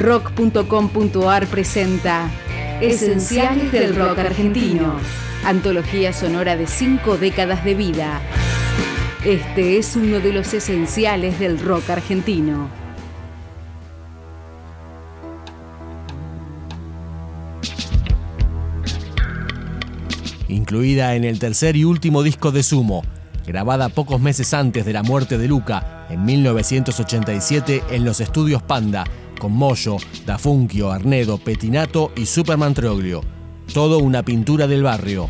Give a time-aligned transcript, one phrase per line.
[0.00, 2.30] Rock.com.ar presenta
[2.80, 4.94] Esenciales del Rock Argentino.
[5.44, 8.22] Antología sonora de cinco décadas de vida.
[9.26, 12.70] Este es uno de los esenciales del rock argentino.
[20.48, 23.02] Incluida en el tercer y último disco de Sumo,
[23.46, 29.04] grabada pocos meses antes de la muerte de Luca, en 1987 en los estudios Panda,
[29.40, 33.22] con Moyo, Dafunquio, Arnedo, Petinato y Superman Troglio.
[33.72, 35.28] Todo una pintura del barrio.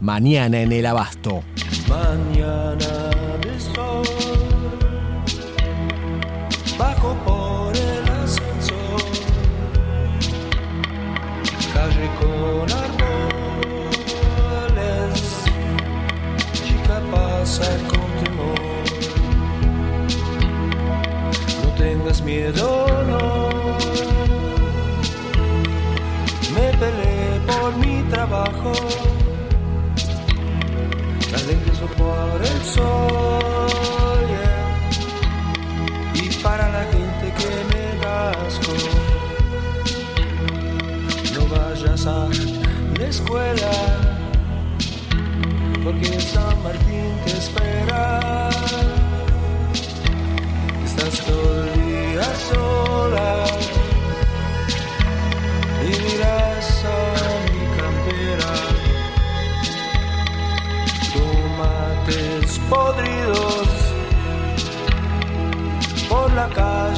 [0.00, 1.42] Mañana en el Abasto.
[1.88, 3.10] Mañana
[3.42, 4.06] de sol,
[6.78, 9.02] bajo por el ascensor,
[11.74, 12.70] calle con
[14.70, 15.20] árboles,
[16.52, 18.60] chica pasa con temor.
[21.64, 23.47] No tengas miedo, no.
[28.28, 28.72] Trabajo.
[31.50, 34.90] Empiezo por el sol yeah.
[36.14, 38.72] y para la gente que me da asco.
[41.34, 42.28] No vayas a
[42.98, 43.70] la escuela
[45.82, 47.30] porque San Martín te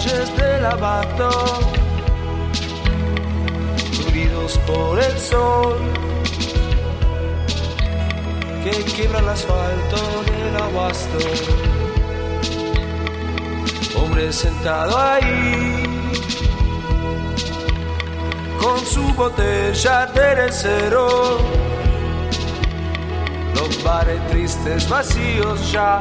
[0.00, 1.30] las calles del abasto,
[3.96, 5.76] cubridos por el sol
[8.64, 11.18] que quiebra el asfalto del abasto.
[13.98, 15.84] Hombre sentado ahí
[18.60, 21.38] con su botella de cero
[23.54, 26.00] los bares tristes vacíos ya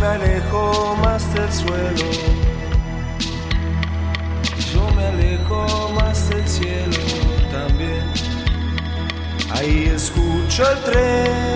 [0.00, 2.46] Me alejo más del suelo
[4.76, 6.96] yo me alejo más del cielo
[7.50, 8.02] también.
[9.50, 11.55] Ahí escucho el tren,